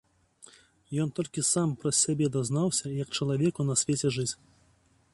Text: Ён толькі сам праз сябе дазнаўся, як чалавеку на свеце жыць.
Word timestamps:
Ён 1.03 1.11
толькі 1.19 1.43
сам 1.51 1.75
праз 1.85 1.95
сябе 2.05 2.31
дазнаўся, 2.39 2.97
як 3.05 3.09
чалавеку 3.21 3.61
на 3.71 3.81
свеце 3.83 4.07
жыць. 4.21 4.31